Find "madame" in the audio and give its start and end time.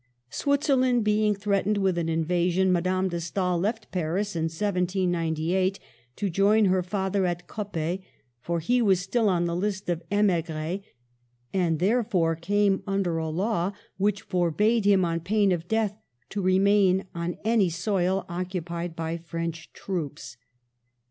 2.71-3.07